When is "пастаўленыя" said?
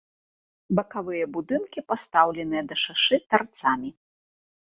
1.91-2.63